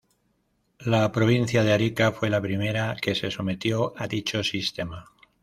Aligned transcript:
La 0.79 1.11
provincia 1.11 1.63
de 1.63 1.73
Arica 1.73 2.11
fue 2.11 2.31
la 2.31 2.41
primera 2.41 2.95
que 2.99 3.13
se 3.13 3.29
sometió 3.29 3.93
a 3.95 4.07
dicho 4.07 4.43
sistema. 4.43 5.05